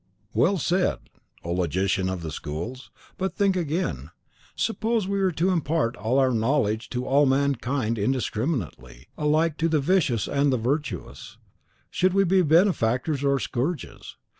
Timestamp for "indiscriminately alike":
7.99-9.57